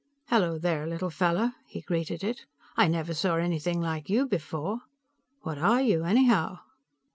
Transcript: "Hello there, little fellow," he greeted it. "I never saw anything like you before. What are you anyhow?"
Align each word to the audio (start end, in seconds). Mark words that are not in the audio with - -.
"Hello 0.29 0.57
there, 0.57 0.87
little 0.87 1.11
fellow," 1.11 1.51
he 1.67 1.79
greeted 1.81 2.23
it. 2.23 2.45
"I 2.75 2.87
never 2.87 3.13
saw 3.13 3.35
anything 3.35 3.79
like 3.79 4.09
you 4.09 4.25
before. 4.27 4.81
What 5.43 5.59
are 5.59 5.83
you 5.83 6.05
anyhow?" 6.05 6.57